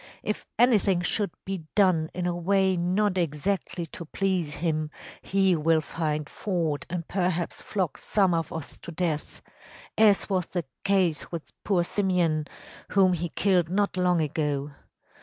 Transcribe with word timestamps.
If 0.23 0.47
anything 0.57 1.01
should 1.01 1.29
be 1.45 1.65
done 1.75 2.09
in 2.15 2.25
a 2.25 2.35
way 2.35 2.75
not 2.75 3.19
exactly 3.19 3.85
to 3.85 4.05
please 4.05 4.55
him 4.55 4.89
he 5.21 5.55
will 5.55 5.79
find 5.79 6.27
fault 6.27 6.87
and 6.89 7.07
perhaps 7.07 7.61
flog 7.61 7.99
some 7.99 8.33
of 8.33 8.51
us 8.51 8.79
to 8.79 8.91
death‚ÄĒas 8.91 10.27
was 10.27 10.47
the 10.47 10.65
case 10.83 11.31
with 11.31 11.51
poor 11.63 11.83
Simeon, 11.83 12.45
whom 12.89 13.13
he 13.13 13.29
killed 13.29 13.69
not 13.69 13.95
long 13.95 14.21
ago. 14.21 14.71